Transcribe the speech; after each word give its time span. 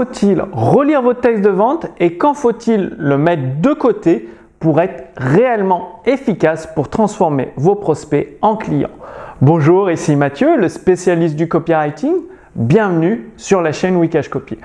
faut-il 0.00 0.42
relire 0.52 1.02
votre 1.02 1.20
texte 1.20 1.44
de 1.44 1.50
vente 1.50 1.88
et 1.98 2.16
quand 2.16 2.32
faut-il 2.32 2.96
le 2.96 3.18
mettre 3.18 3.60
de 3.60 3.74
côté 3.74 4.30
pour 4.58 4.80
être 4.80 5.10
réellement 5.18 6.00
efficace 6.06 6.66
pour 6.74 6.88
transformer 6.88 7.52
vos 7.56 7.74
prospects 7.74 8.38
en 8.40 8.56
clients? 8.56 8.96
Bonjour, 9.42 9.90
ici 9.90 10.16
Mathieu, 10.16 10.56
le 10.56 10.70
spécialiste 10.70 11.36
du 11.36 11.48
copywriting. 11.48 12.14
Bienvenue 12.54 13.30
sur 13.36 13.60
la 13.60 13.72
chaîne 13.72 13.94
Wikash 13.96 14.30
Copy. 14.30 14.56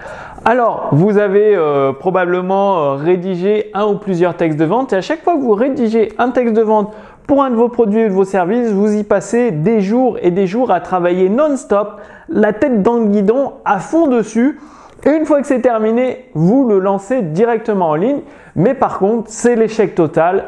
Alors, 0.46 0.88
vous 0.94 1.18
avez 1.18 1.54
euh, 1.54 1.92
probablement 1.92 2.78
euh, 2.78 2.94
rédigé 2.94 3.72
un 3.74 3.88
ou 3.88 3.98
plusieurs 3.98 4.38
textes 4.38 4.58
de 4.58 4.64
vente 4.64 4.94
et 4.94 4.96
à 4.96 5.02
chaque 5.02 5.22
fois 5.22 5.36
que 5.36 5.42
vous 5.42 5.54
rédigez 5.54 6.14
un 6.18 6.30
texte 6.30 6.54
de 6.54 6.62
vente 6.62 6.96
pour 7.28 7.44
un 7.44 7.50
de 7.50 7.56
vos 7.56 7.68
produits 7.68 8.06
ou 8.06 8.08
de 8.08 8.14
vos 8.14 8.24
services, 8.24 8.72
vous 8.72 8.96
y 8.96 9.04
passez 9.04 9.52
des 9.52 9.82
jours 9.82 10.18
et 10.22 10.32
des 10.32 10.48
jours 10.48 10.72
à 10.72 10.80
travailler 10.80 11.28
non-stop, 11.28 12.00
la 12.30 12.54
tête 12.54 12.82
dans 12.82 13.00
le 13.00 13.08
guidon, 13.08 13.52
à 13.66 13.80
fond 13.80 14.08
dessus. 14.08 14.58
Une 15.06 15.26
fois 15.26 15.40
que 15.42 15.48
c'est 15.48 15.62
terminé, 15.62 16.30
vous 16.34 16.68
le 16.68 16.80
lancez 16.80 17.22
directement 17.22 17.90
en 17.90 17.96
ligne. 17.96 18.22
Mais 18.56 18.74
par 18.74 18.98
contre, 18.98 19.30
c'est 19.30 19.56
l'échec 19.56 19.94
total. 19.94 20.46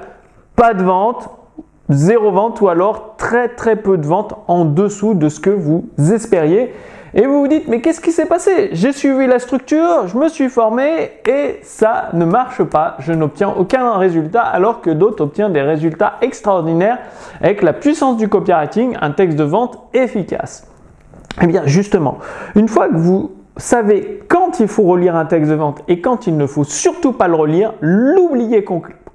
Pas 0.55 0.73
de 0.73 0.83
vente, 0.83 1.29
zéro 1.89 2.31
vente 2.31 2.59
ou 2.61 2.67
alors 2.67 3.15
très 3.17 3.49
très 3.49 3.75
peu 3.75 3.97
de 3.97 4.05
vente 4.05 4.33
en 4.47 4.65
dessous 4.65 5.13
de 5.13 5.29
ce 5.29 5.39
que 5.39 5.51
vous 5.51 5.85
espériez. 6.11 6.73
Et 7.13 7.25
vous 7.25 7.39
vous 7.39 7.47
dites, 7.47 7.67
mais 7.67 7.81
qu'est-ce 7.81 8.01
qui 8.01 8.11
s'est 8.11 8.25
passé? 8.25 8.69
J'ai 8.73 8.91
suivi 8.91 9.27
la 9.27 9.39
structure, 9.39 10.07
je 10.07 10.17
me 10.17 10.27
suis 10.27 10.49
formé 10.49 11.11
et 11.25 11.59
ça 11.63 12.09
ne 12.13 12.25
marche 12.25 12.63
pas. 12.63 12.95
Je 12.99 13.13
n'obtiens 13.13 13.53
aucun 13.57 13.93
résultat 13.97 14.41
alors 14.41 14.81
que 14.81 14.89
d'autres 14.89 15.23
obtiennent 15.23 15.53
des 15.53 15.61
résultats 15.61 16.15
extraordinaires 16.21 16.99
avec 17.41 17.61
la 17.61 17.73
puissance 17.73 18.17
du 18.17 18.27
copywriting, 18.27 18.97
un 19.01 19.11
texte 19.11 19.37
de 19.37 19.43
vente 19.43 19.79
efficace. 19.93 20.67
Eh 21.41 21.47
bien, 21.47 21.61
justement, 21.65 22.17
une 22.55 22.67
fois 22.67 22.87
que 22.89 22.97
vous 22.97 23.31
savez 23.57 24.23
quand 24.27 24.59
il 24.59 24.67
faut 24.67 24.83
relire 24.83 25.15
un 25.15 25.25
texte 25.25 25.49
de 25.49 25.55
vente 25.55 25.81
et 25.87 26.01
quand 26.01 26.27
il 26.27 26.37
ne 26.37 26.45
faut 26.45 26.63
surtout 26.63 27.13
pas 27.13 27.27
le 27.27 27.35
relire, 27.35 27.73
l'oublier 27.81 28.65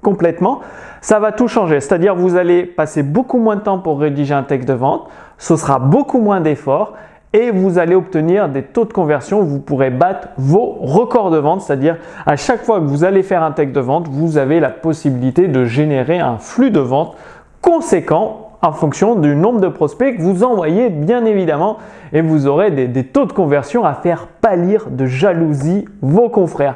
complètement, 0.01 0.61
ça 1.01 1.19
va 1.19 1.31
tout 1.31 1.47
changer. 1.47 1.79
C'est-à-dire 1.79 2.15
vous 2.15 2.35
allez 2.35 2.65
passer 2.65 3.03
beaucoup 3.03 3.37
moins 3.37 3.55
de 3.55 3.61
temps 3.61 3.79
pour 3.79 3.99
rédiger 3.99 4.33
un 4.33 4.43
texte 4.43 4.67
de 4.67 4.73
vente, 4.73 5.07
ce 5.37 5.55
sera 5.55 5.79
beaucoup 5.79 6.19
moins 6.19 6.41
d'efforts 6.41 6.93
et 7.33 7.49
vous 7.49 7.79
allez 7.79 7.95
obtenir 7.95 8.47
des 8.47 8.61
taux 8.61 8.85
de 8.85 8.93
conversion 8.93 9.41
vous 9.41 9.59
pourrez 9.59 9.89
battre 9.89 10.29
vos 10.37 10.77
records 10.81 11.31
de 11.31 11.37
vente, 11.37 11.61
c'est-à-dire 11.61 11.97
à 12.25 12.35
chaque 12.35 12.63
fois 12.63 12.79
que 12.79 12.85
vous 12.85 13.03
allez 13.03 13.23
faire 13.23 13.41
un 13.41 13.51
texte 13.51 13.75
de 13.75 13.81
vente, 13.81 14.07
vous 14.07 14.37
avez 14.37 14.59
la 14.59 14.69
possibilité 14.69 15.47
de 15.47 15.65
générer 15.65 16.19
un 16.19 16.37
flux 16.37 16.69
de 16.69 16.79
vente 16.79 17.15
conséquent 17.61 18.42
en 18.63 18.71
fonction 18.71 19.15
du 19.15 19.35
nombre 19.35 19.59
de 19.59 19.67
prospects 19.67 20.15
que 20.15 20.21
vous 20.21 20.43
envoyez 20.43 20.89
bien 20.89 21.25
évidemment 21.25 21.77
et 22.13 22.21
vous 22.21 22.47
aurez 22.47 22.71
des, 22.71 23.03
taux 23.03 23.25
de 23.25 23.33
conversion 23.33 23.83
à 23.83 23.93
faire 23.93 24.27
pâlir 24.27 24.87
de 24.89 25.05
jalousie 25.05 25.85
vos 26.01 26.29
confrères. 26.29 26.75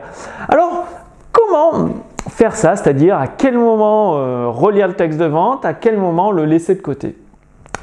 Alors 0.50 0.84
comment 1.32 1.90
faire 2.30 2.56
ça, 2.56 2.76
c'est-à-dire 2.76 3.18
à 3.18 3.28
quel 3.28 3.58
moment 3.58 4.18
euh, 4.18 4.50
relire 4.50 4.90
le 4.90 4.96
texte 4.96 5.18
de 5.18 5.26
vente, 5.26 5.64
à 5.64 5.74
quel 5.74 5.98
moment 5.98 6.32
le 6.32 6.44
laisser 6.44 6.76
de 6.76 6.82
côté? 6.82 7.16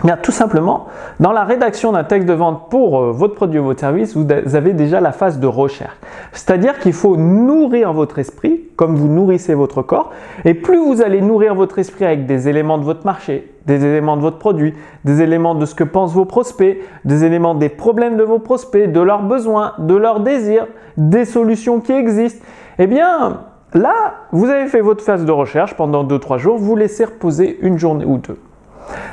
Bien, 0.02 0.18
tout 0.18 0.32
simplement, 0.32 0.86
dans 1.18 1.32
la 1.32 1.44
rédaction 1.44 1.92
d'un 1.92 2.04
texte 2.04 2.28
de 2.28 2.34
vente 2.34 2.68
pour 2.68 3.00
euh, 3.00 3.10
votre 3.10 3.34
produit 3.34 3.58
ou 3.58 3.64
votre 3.64 3.80
service, 3.80 4.14
vous 4.14 4.26
avez 4.54 4.74
déjà 4.74 5.00
la 5.00 5.12
phase 5.12 5.38
de 5.38 5.46
recherche. 5.46 5.96
C'est-à-dire 6.32 6.78
qu'il 6.78 6.92
faut 6.92 7.16
nourrir 7.16 7.94
votre 7.94 8.18
esprit 8.18 8.63
comme 8.76 8.96
vous 8.96 9.08
nourrissez 9.08 9.54
votre 9.54 9.82
corps. 9.82 10.10
Et 10.44 10.54
plus 10.54 10.78
vous 10.78 11.02
allez 11.02 11.20
nourrir 11.20 11.54
votre 11.54 11.78
esprit 11.78 12.04
avec 12.04 12.26
des 12.26 12.48
éléments 12.48 12.78
de 12.78 12.84
votre 12.84 13.04
marché, 13.04 13.52
des 13.66 13.84
éléments 13.84 14.16
de 14.16 14.22
votre 14.22 14.38
produit, 14.38 14.74
des 15.04 15.22
éléments 15.22 15.54
de 15.54 15.66
ce 15.66 15.74
que 15.74 15.84
pensent 15.84 16.14
vos 16.14 16.24
prospects, 16.24 16.78
des 17.04 17.24
éléments 17.24 17.54
des 17.54 17.68
problèmes 17.68 18.16
de 18.16 18.24
vos 18.24 18.38
prospects, 18.38 18.90
de 18.90 19.00
leurs 19.00 19.22
besoins, 19.22 19.74
de 19.78 19.94
leurs 19.94 20.20
désirs, 20.20 20.66
des 20.96 21.24
solutions 21.24 21.80
qui 21.80 21.92
existent, 21.92 22.44
eh 22.78 22.86
bien, 22.86 23.40
là, 23.72 24.14
vous 24.32 24.46
avez 24.46 24.66
fait 24.66 24.80
votre 24.80 25.04
phase 25.04 25.24
de 25.24 25.32
recherche 25.32 25.74
pendant 25.74 26.04
2-3 26.04 26.38
jours, 26.38 26.58
vous 26.58 26.76
laissez 26.76 27.04
reposer 27.04 27.58
une 27.62 27.78
journée 27.78 28.04
ou 28.04 28.18
deux. 28.18 28.38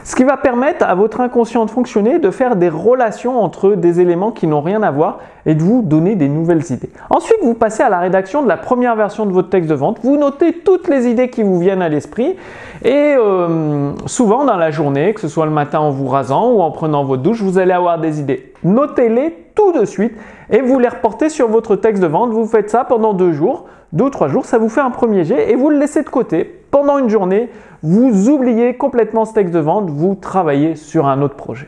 Ce 0.03 0.15
qui 0.15 0.23
va 0.23 0.37
permettre 0.37 0.85
à 0.85 0.95
votre 0.95 1.21
inconscient 1.21 1.65
de 1.65 1.69
fonctionner, 1.69 2.19
de 2.19 2.31
faire 2.31 2.55
des 2.55 2.69
relations 2.69 3.41
entre 3.41 3.73
des 3.75 3.99
éléments 3.99 4.31
qui 4.31 4.47
n'ont 4.47 4.61
rien 4.61 4.81
à 4.81 4.91
voir 4.91 5.19
et 5.45 5.55
de 5.55 5.61
vous 5.61 5.81
donner 5.81 6.15
des 6.15 6.27
nouvelles 6.27 6.63
idées. 6.71 6.89
Ensuite, 7.09 7.37
vous 7.43 7.53
passez 7.53 7.83
à 7.83 7.89
la 7.89 7.99
rédaction 7.99 8.43
de 8.43 8.47
la 8.47 8.57
première 8.57 8.95
version 8.95 9.25
de 9.25 9.31
votre 9.31 9.49
texte 9.49 9.69
de 9.69 9.75
vente. 9.75 9.99
Vous 10.03 10.17
notez 10.17 10.53
toutes 10.53 10.87
les 10.87 11.07
idées 11.07 11.29
qui 11.29 11.43
vous 11.43 11.59
viennent 11.59 11.81
à 11.81 11.89
l'esprit 11.89 12.35
et 12.83 13.15
euh, 13.17 13.91
souvent 14.07 14.43
dans 14.45 14.57
la 14.57 14.71
journée, 14.71 15.13
que 15.13 15.21
ce 15.21 15.27
soit 15.27 15.45
le 15.45 15.51
matin 15.51 15.79
en 15.79 15.91
vous 15.91 16.07
rasant 16.07 16.51
ou 16.51 16.61
en 16.61 16.71
prenant 16.71 17.03
votre 17.03 17.21
douche, 17.21 17.41
vous 17.41 17.57
allez 17.59 17.73
avoir 17.73 17.99
des 17.99 18.19
idées. 18.19 18.53
Notez-les 18.63 19.51
tout 19.55 19.71
de 19.73 19.85
suite 19.85 20.13
et 20.49 20.61
vous 20.61 20.79
les 20.79 20.88
reportez 20.88 21.29
sur 21.29 21.47
votre 21.47 21.75
texte 21.75 22.01
de 22.01 22.07
vente. 22.07 22.31
Vous 22.31 22.45
faites 22.45 22.69
ça 22.69 22.83
pendant 22.83 23.13
deux 23.13 23.33
jours, 23.33 23.65
deux 23.93 24.05
ou 24.05 24.09
trois 24.09 24.27
jours, 24.27 24.45
ça 24.45 24.57
vous 24.57 24.69
fait 24.69 24.81
un 24.81 24.91
premier 24.91 25.23
jet 25.23 25.51
et 25.51 25.55
vous 25.55 25.69
le 25.69 25.77
laissez 25.77 26.03
de 26.03 26.09
côté 26.09 26.60
pendant 26.71 26.97
une 26.97 27.09
journée, 27.09 27.49
vous 27.83 28.29
oubliez 28.29 28.75
complètement 28.75 29.25
ce 29.25 29.33
texte 29.33 29.53
de 29.53 29.59
vente, 29.59 29.89
vous 29.89 30.15
travaillez 30.15 30.75
sur 30.75 31.05
un 31.05 31.21
autre 31.21 31.35
projet. 31.35 31.67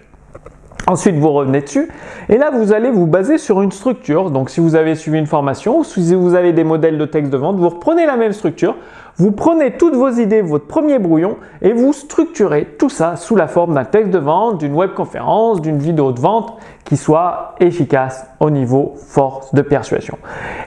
Ensuite, 0.85 1.16
vous 1.16 1.29
revenez 1.29 1.61
dessus 1.61 1.89
et 2.27 2.38
là, 2.38 2.51
vous 2.51 2.73
allez 2.73 2.91
vous 2.91 3.07
baser 3.07 3.38
sur 3.38 3.61
une 3.61 3.71
structure. 3.71 4.31
Donc, 4.31 4.49
si 4.49 4.59
vous 4.59 4.75
avez 4.75 4.95
suivi 4.95 5.17
une 5.17 5.27
formation 5.27 5.79
ou 5.79 5.83
si 5.85 6.13
vous 6.13 6.35
avez 6.35 6.51
des 6.51 6.66
modèles 6.66 6.97
de 6.97 7.05
texte 7.05 7.31
de 7.31 7.38
vente, 7.38 7.55
vous 7.55 7.69
reprenez 7.69 8.05
la 8.05 8.17
même 8.17 8.33
structure, 8.33 8.75
vous 9.16 9.31
prenez 9.31 9.77
toutes 9.77 9.95
vos 9.95 10.09
idées, 10.09 10.41
votre 10.41 10.66
premier 10.66 10.99
brouillon 10.99 11.38
et 11.61 11.71
vous 11.71 11.94
structurez 11.94 12.66
tout 12.77 12.89
ça 12.89 13.16
sous 13.16 13.35
la 13.35 13.47
forme 13.47 13.75
d'un 13.75 13.85
texte 13.85 14.11
de 14.11 14.17
vente, 14.17 14.57
d'une 14.57 14.73
webconférence, 14.73 15.61
d'une 15.61 15.77
vidéo 15.77 16.11
de 16.11 16.19
vente 16.19 16.57
qui 16.83 16.97
soit 16.97 17.55
efficace 17.59 18.25
au 18.39 18.50
niveau 18.50 18.94
force 18.97 19.53
de 19.53 19.61
persuasion. 19.61 20.17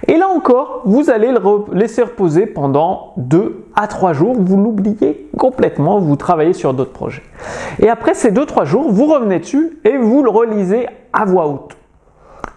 Et 0.06 0.16
là 0.16 0.28
encore, 0.28 0.82
vous 0.84 1.10
allez 1.10 1.30
le 1.30 1.40
laisser 1.72 2.02
reposer 2.02 2.46
pendant 2.46 3.12
2 3.16 3.66
à 3.74 3.86
3 3.86 4.12
jours, 4.12 4.34
vous 4.38 4.56
l'oubliez 4.56 5.25
complètement, 5.38 5.98
vous 5.98 6.16
travaillez 6.16 6.52
sur 6.52 6.74
d'autres 6.74 6.92
projets. 6.92 7.22
Et 7.78 7.88
après 7.88 8.14
ces 8.14 8.32
2-3 8.32 8.64
jours, 8.64 8.90
vous 8.90 9.06
revenez 9.06 9.38
dessus 9.38 9.78
et 9.84 9.96
vous 9.96 10.22
le 10.22 10.30
relisez 10.30 10.86
à 11.12 11.24
voix 11.24 11.46
haute. 11.46 11.76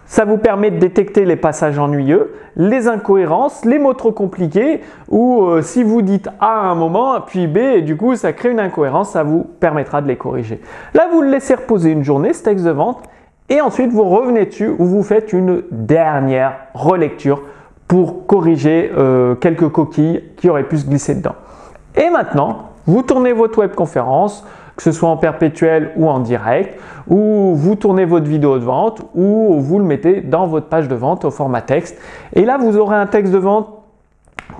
Ça 0.06 0.24
vous 0.24 0.38
permet 0.38 0.72
de 0.72 0.78
détecter 0.78 1.24
les 1.24 1.36
passages 1.36 1.78
ennuyeux, 1.78 2.34
les 2.56 2.88
incohérences, 2.88 3.64
les 3.64 3.78
mots 3.78 3.94
trop 3.94 4.10
compliqués, 4.10 4.80
ou 5.08 5.44
euh, 5.44 5.62
si 5.62 5.84
vous 5.84 6.02
dites 6.02 6.28
A 6.40 6.46
à 6.46 6.64
un 6.64 6.74
moment, 6.74 7.20
puis 7.20 7.46
B, 7.46 7.58
et 7.58 7.82
du 7.82 7.96
coup 7.96 8.16
ça 8.16 8.32
crée 8.32 8.50
une 8.50 8.58
incohérence, 8.58 9.10
ça 9.10 9.22
vous 9.22 9.44
permettra 9.44 10.02
de 10.02 10.08
les 10.08 10.16
corriger. 10.16 10.60
Là, 10.94 11.06
vous 11.12 11.22
le 11.22 11.30
laissez 11.30 11.54
reposer 11.54 11.92
une 11.92 12.02
journée, 12.02 12.32
ce 12.32 12.42
texte 12.42 12.64
de 12.64 12.70
vente, 12.70 13.04
et 13.48 13.60
ensuite 13.60 13.92
vous 13.92 14.02
revenez 14.02 14.46
dessus 14.46 14.74
ou 14.80 14.84
vous 14.84 15.04
faites 15.04 15.32
une 15.32 15.62
dernière 15.70 16.56
relecture 16.74 17.42
pour 17.86 18.26
corriger 18.26 18.90
euh, 18.96 19.36
quelques 19.36 19.68
coquilles 19.68 20.24
qui 20.36 20.48
auraient 20.50 20.66
pu 20.66 20.78
se 20.78 20.86
glisser 20.86 21.14
dedans. 21.14 21.36
Et 21.96 22.10
maintenant, 22.10 22.69
vous 22.86 23.02
tournez 23.02 23.32
votre 23.32 23.58
webconférence, 23.58 24.44
que 24.76 24.82
ce 24.82 24.92
soit 24.92 25.08
en 25.08 25.16
perpétuel 25.16 25.92
ou 25.96 26.08
en 26.08 26.20
direct, 26.20 26.80
ou 27.06 27.54
vous 27.54 27.74
tournez 27.74 28.04
votre 28.04 28.26
vidéo 28.26 28.58
de 28.58 28.64
vente, 28.64 29.02
ou 29.14 29.60
vous 29.60 29.78
le 29.78 29.84
mettez 29.84 30.20
dans 30.20 30.46
votre 30.46 30.68
page 30.68 30.88
de 30.88 30.94
vente 30.94 31.24
au 31.24 31.30
format 31.30 31.60
texte. 31.60 31.98
Et 32.34 32.44
là, 32.44 32.56
vous 32.58 32.76
aurez 32.76 32.96
un 32.96 33.06
texte 33.06 33.32
de 33.32 33.38
vente 33.38 33.68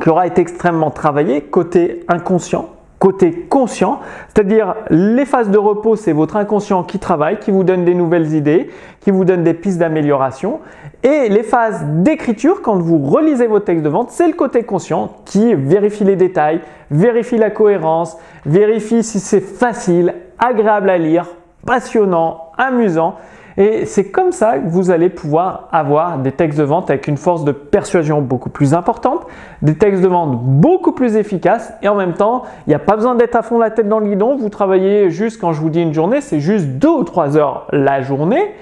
qui 0.03 0.09
aura 0.09 0.27
été 0.27 0.43
extrêmement 0.43 0.91
travaillé 0.91 1.43
côté 1.43 2.05
inconscient, 2.09 2.69
côté 3.01 3.33
conscient, 3.33 3.99
c'est-à-dire 4.29 4.77
les 4.91 5.25
phases 5.25 5.51
de 5.51 5.57
repos, 5.57 5.97
c'est 5.97 6.13
votre 6.13 6.37
inconscient 6.37 6.85
qui 6.85 6.99
travaille, 6.99 7.41
qui 7.41 7.51
vous 7.51 7.65
donne 7.65 7.85
des 7.85 7.95
nouvelles 7.95 8.35
idées, 8.35 8.71
qui 9.01 9.11
vous 9.11 9.25
donne 9.25 9.43
des 9.43 9.55
pistes 9.55 9.79
d'amélioration. 9.79 10.61
Et 11.03 11.31
les 11.31 11.43
phases 11.43 11.83
d'écriture, 11.83 12.61
quand 12.61 12.79
vous 12.79 12.99
relisez 12.99 13.47
vos 13.47 13.59
textes 13.59 13.83
de 13.83 13.89
vente, 13.89 14.11
c'est 14.11 14.27
le 14.27 14.35
côté 14.35 14.65
conscient 14.65 15.17
qui 15.25 15.55
vérifie 15.55 16.05
les 16.05 16.15
détails, 16.15 16.61
vérifie 16.91 17.39
la 17.39 17.49
cohérence, 17.51 18.19
vérifie 18.45 19.03
si 19.03 19.19
c'est 19.19 19.41
facile, 19.41 20.15
agréable 20.39 20.91
à 20.91 20.99
lire, 20.99 21.27
passionnant, 21.65 22.53
amusant. 22.59 23.17
Et 23.57 23.85
c'est 23.85 24.11
comme 24.11 24.33
ça 24.33 24.59
que 24.59 24.69
vous 24.69 24.91
allez 24.91 25.09
pouvoir 25.09 25.69
avoir 25.73 26.19
des 26.19 26.33
textes 26.33 26.59
de 26.59 26.65
vente 26.65 26.91
avec 26.91 27.09
une 27.09 27.17
force 27.17 27.45
de 27.45 27.53
persuasion 27.53 28.21
beaucoup 28.21 28.51
plus 28.51 28.75
importante, 28.75 29.27
des 29.63 29.75
textes 29.75 30.03
de 30.03 30.09
vente 30.09 30.39
beaucoup 30.43 30.93
plus 30.93 31.17
efficaces 31.17 31.73
et 31.83 31.89
en 31.89 31.95
même 31.95 32.15
temps, 32.15 32.43
il 32.67 32.71
n'y 32.71 32.75
a 32.75 32.81
pas 32.81 32.97
besoin 32.97 33.15
d'être 33.15 33.37
à 33.37 33.43
fond 33.43 33.59
la 33.59 33.71
tête 33.71 33.89
dans 33.89 33.99
le 33.99 34.07
guidon. 34.07 34.37
Vous 34.37 34.49
travaillez 34.49 35.11
juste, 35.11 35.41
quand 35.41 35.53
je 35.53 35.61
vous 35.61 35.71
dis 35.71 35.83
une 35.83 35.95
journée, 35.95 36.21
c'est 36.21 36.41
juste 36.41 36.67
deux 36.67 36.89
ou 36.89 37.05
trois 37.05 37.37
heures 37.37 37.67
la 37.73 38.03
journée. 38.03 38.55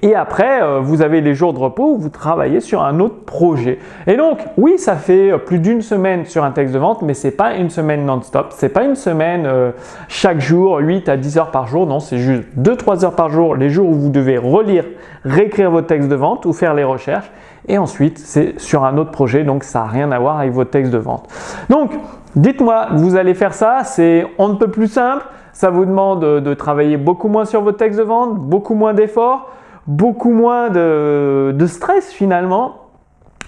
Et 0.00 0.14
après, 0.14 0.62
euh, 0.62 0.80
vous 0.80 1.02
avez 1.02 1.20
les 1.20 1.34
jours 1.34 1.52
de 1.52 1.58
repos 1.58 1.92
où 1.92 1.98
vous 1.98 2.08
travaillez 2.08 2.60
sur 2.60 2.82
un 2.82 2.98
autre 2.98 3.24
projet. 3.26 3.78
Et 4.06 4.16
donc, 4.16 4.38
oui, 4.56 4.78
ça 4.78 4.96
fait 4.96 5.36
plus 5.38 5.58
d'une 5.58 5.82
semaine 5.82 6.24
sur 6.24 6.44
un 6.44 6.50
texte 6.50 6.72
de 6.72 6.78
vente, 6.78 7.02
mais 7.02 7.14
c'est 7.14 7.32
pas 7.32 7.54
une 7.54 7.68
semaine 7.68 8.06
non-stop. 8.06 8.46
C'est 8.50 8.70
pas 8.70 8.84
une 8.84 8.96
semaine 8.96 9.44
euh, 9.46 9.72
chaque 10.08 10.40
jour, 10.40 10.78
8 10.78 11.08
à 11.08 11.16
10 11.16 11.38
heures 11.38 11.50
par 11.50 11.66
jour. 11.66 11.86
Non, 11.86 12.00
c'est 12.00 12.18
juste 12.18 12.44
2-3 12.58 13.04
heures 13.04 13.14
par 13.14 13.28
jour, 13.28 13.54
les 13.54 13.68
jours 13.68 13.88
où 13.88 13.94
vous 13.94 14.08
devez 14.08 14.31
relire, 14.38 14.84
réécrire 15.24 15.70
votre 15.70 15.86
texte 15.86 16.08
de 16.08 16.14
vente 16.14 16.46
ou 16.46 16.52
faire 16.52 16.74
les 16.74 16.84
recherches. 16.84 17.30
Et 17.68 17.78
ensuite, 17.78 18.18
c'est 18.18 18.58
sur 18.58 18.84
un 18.84 18.96
autre 18.98 19.10
projet, 19.10 19.44
donc 19.44 19.64
ça 19.64 19.80
n'a 19.80 19.86
rien 19.86 20.12
à 20.12 20.18
voir 20.18 20.38
avec 20.38 20.52
votre 20.52 20.70
texte 20.70 20.92
de 20.92 20.98
vente. 20.98 21.28
Donc, 21.70 21.92
dites-moi, 22.34 22.88
vous 22.92 23.16
allez 23.16 23.34
faire 23.34 23.54
ça, 23.54 23.84
c'est 23.84 24.26
on 24.38 24.48
ne 24.48 24.54
peut 24.54 24.70
plus 24.70 24.88
simple. 24.88 25.24
Ça 25.52 25.70
vous 25.70 25.84
demande 25.84 26.20
de 26.20 26.54
travailler 26.54 26.96
beaucoup 26.96 27.28
moins 27.28 27.44
sur 27.44 27.60
votre 27.60 27.76
texte 27.76 27.98
de 27.98 28.04
vente, 28.04 28.36
beaucoup 28.36 28.74
moins 28.74 28.94
d'efforts 28.94 29.48
beaucoup 29.86 30.30
moins 30.30 30.70
de, 30.70 31.66
stress 31.66 32.12
finalement. 32.12 32.81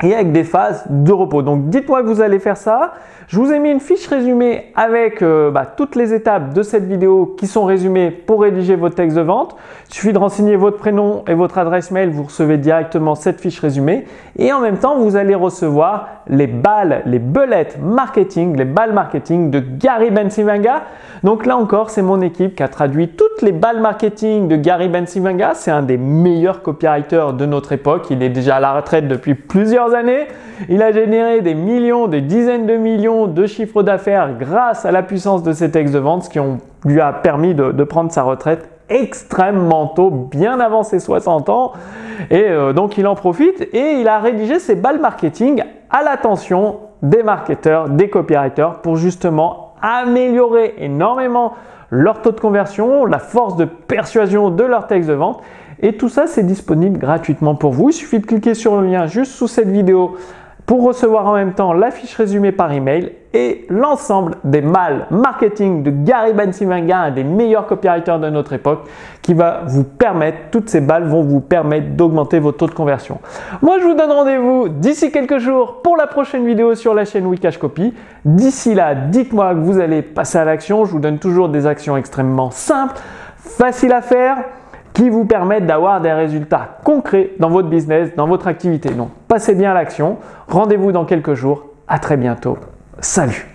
Et 0.02 0.14
avec 0.14 0.32
des 0.32 0.44
phases 0.44 0.84
de 0.88 1.12
repos. 1.12 1.42
Donc 1.42 1.68
dites-moi 1.68 2.02
que 2.02 2.08
vous 2.08 2.20
allez 2.20 2.38
faire 2.38 2.56
ça. 2.56 2.94
Je 3.26 3.38
vous 3.38 3.52
ai 3.52 3.58
mis 3.58 3.70
une 3.70 3.80
fiche 3.80 4.06
résumée 4.06 4.70
avec 4.74 5.22
euh, 5.22 5.50
bah, 5.50 5.64
toutes 5.64 5.96
les 5.96 6.12
étapes 6.12 6.52
de 6.52 6.62
cette 6.62 6.84
vidéo 6.84 7.34
qui 7.38 7.46
sont 7.46 7.64
résumées 7.64 8.10
pour 8.10 8.42
rédiger 8.42 8.76
votre 8.76 8.96
texte 8.96 9.16
de 9.16 9.22
vente. 9.22 9.56
Il 9.88 9.94
suffit 9.94 10.12
de 10.12 10.18
renseigner 10.18 10.56
votre 10.56 10.76
prénom 10.76 11.24
et 11.26 11.32
votre 11.32 11.56
adresse 11.56 11.90
mail, 11.90 12.10
vous 12.10 12.24
recevez 12.24 12.58
directement 12.58 13.14
cette 13.14 13.40
fiche 13.40 13.60
résumée. 13.60 14.04
Et 14.38 14.52
en 14.52 14.60
même 14.60 14.76
temps, 14.76 14.98
vous 14.98 15.16
allez 15.16 15.34
recevoir 15.34 16.08
les 16.26 16.46
balles, 16.46 17.02
les 17.06 17.18
belettes 17.18 17.78
marketing, 17.82 18.56
les 18.56 18.64
balles 18.64 18.92
marketing 18.92 19.50
de 19.50 19.60
Gary 19.60 20.10
Bensimanga. 20.10 20.82
Donc 21.22 21.46
là 21.46 21.56
encore, 21.56 21.90
c'est 21.90 22.02
mon 22.02 22.20
équipe 22.20 22.56
qui 22.56 22.62
a 22.62 22.68
traduit 22.68 23.08
toutes 23.08 23.40
les 23.42 23.52
balles 23.52 23.80
marketing 23.80 24.48
de 24.48 24.56
Gary 24.56 24.88
Bensimanga. 24.88 25.52
C'est 25.54 25.70
un 25.70 25.82
des 25.82 25.96
meilleurs 25.96 26.62
copywriters 26.62 27.32
de 27.32 27.46
notre 27.46 27.72
époque. 27.72 28.06
Il 28.10 28.22
est 28.22 28.28
déjà 28.28 28.56
à 28.56 28.60
la 28.60 28.74
retraite 28.74 29.08
depuis 29.08 29.34
plusieurs 29.34 29.83
années. 29.92 30.28
Il 30.68 30.82
a 30.82 30.92
généré 30.92 31.40
des 31.40 31.54
millions, 31.54 32.06
des 32.06 32.20
dizaines 32.20 32.66
de 32.66 32.76
millions 32.76 33.26
de 33.26 33.46
chiffres 33.46 33.82
d'affaires 33.82 34.38
grâce 34.38 34.86
à 34.86 34.92
la 34.92 35.02
puissance 35.02 35.42
de 35.42 35.52
ses 35.52 35.70
textes 35.70 35.92
de 35.92 35.98
vente, 35.98 36.24
ce 36.24 36.30
qui 36.30 36.38
lui 36.84 37.00
a 37.00 37.12
permis 37.12 37.54
de, 37.54 37.84
prendre 37.84 38.10
sa 38.10 38.22
retraite 38.22 38.68
extrêmement 38.88 39.88
tôt, 39.88 40.10
bien 40.10 40.60
avant 40.60 40.82
ses 40.82 41.00
60 41.00 41.48
ans. 41.48 41.72
Et 42.30 42.44
euh, 42.48 42.72
donc 42.72 42.96
il 42.96 43.06
en 43.06 43.14
profite 43.14 43.68
et 43.72 44.00
il 44.00 44.08
a 44.08 44.18
rédigé 44.18 44.58
ses 44.58 44.76
balles 44.76 45.00
marketing 45.00 45.62
à 45.90 46.02
l'attention 46.02 46.76
des 47.02 47.22
marketeurs, 47.22 47.88
des 47.88 48.08
copywriters 48.08 48.80
pour 48.80 48.96
justement 48.96 49.74
améliorer 49.82 50.74
énormément 50.78 51.52
leur 51.90 52.22
taux 52.22 52.32
de 52.32 52.40
conversion, 52.40 53.04
la 53.04 53.18
force 53.18 53.56
de 53.56 53.64
persuasion 53.64 54.50
de 54.50 54.64
leur 54.64 54.86
texte 54.86 55.08
de 55.08 55.14
vente. 55.14 55.42
Et 55.84 55.92
tout 55.92 56.08
ça, 56.08 56.26
c'est 56.26 56.44
disponible 56.44 56.98
gratuitement 56.98 57.56
pour 57.56 57.72
vous. 57.72 57.90
Il 57.90 57.92
suffit 57.92 58.18
de 58.18 58.24
cliquer 58.24 58.54
sur 58.54 58.80
le 58.80 58.88
lien 58.88 59.06
juste 59.06 59.32
sous 59.32 59.46
cette 59.46 59.68
vidéo 59.68 60.16
pour 60.64 60.82
recevoir 60.82 61.26
en 61.26 61.34
même 61.34 61.52
temps 61.52 61.74
la 61.74 61.90
fiche 61.90 62.14
résumée 62.16 62.52
par 62.52 62.72
email 62.72 63.12
et 63.34 63.66
l'ensemble 63.68 64.36
des 64.44 64.62
mal 64.62 65.06
marketing 65.10 65.82
de 65.82 65.90
Gary 65.90 66.32
Bensimanga, 66.32 67.00
un 67.00 67.10
des 67.10 67.22
meilleurs 67.22 67.66
copywriters 67.66 68.18
de 68.18 68.30
notre 68.30 68.54
époque, 68.54 68.84
qui 69.20 69.34
va 69.34 69.64
vous 69.66 69.84
permettre, 69.84 70.38
toutes 70.50 70.70
ces 70.70 70.80
balles 70.80 71.04
vont 71.04 71.22
vous 71.22 71.40
permettre 71.40 71.90
d'augmenter 71.90 72.38
vos 72.38 72.52
taux 72.52 72.66
de 72.66 72.72
conversion. 72.72 73.18
Moi, 73.60 73.78
je 73.78 73.84
vous 73.84 73.94
donne 73.94 74.10
rendez-vous 74.10 74.70
d'ici 74.70 75.12
quelques 75.12 75.38
jours 75.38 75.82
pour 75.82 75.98
la 75.98 76.06
prochaine 76.06 76.46
vidéo 76.46 76.74
sur 76.76 76.94
la 76.94 77.04
chaîne 77.04 77.26
Wikash 77.26 77.58
Copy. 77.58 77.92
D'ici 78.24 78.72
là, 78.72 78.94
dites-moi 78.94 79.52
que 79.52 79.60
vous 79.60 79.78
allez 79.78 80.00
passer 80.00 80.38
à 80.38 80.46
l'action. 80.46 80.86
Je 80.86 80.92
vous 80.92 81.00
donne 81.00 81.18
toujours 81.18 81.50
des 81.50 81.66
actions 81.66 81.98
extrêmement 81.98 82.50
simples, 82.50 82.94
faciles 83.36 83.92
à 83.92 84.00
faire 84.00 84.38
qui 84.94 85.10
vous 85.10 85.26
permettent 85.26 85.66
d'avoir 85.66 86.00
des 86.00 86.12
résultats 86.12 86.78
concrets 86.84 87.32
dans 87.38 87.50
votre 87.50 87.68
business, 87.68 88.14
dans 88.16 88.26
votre 88.26 88.46
activité. 88.46 88.90
Donc, 88.90 89.10
passez 89.28 89.54
bien 89.54 89.72
à 89.72 89.74
l'action. 89.74 90.16
Rendez-vous 90.48 90.92
dans 90.92 91.04
quelques 91.04 91.34
jours. 91.34 91.66
À 91.86 91.98
très 91.98 92.16
bientôt. 92.16 92.56
Salut 93.00 93.53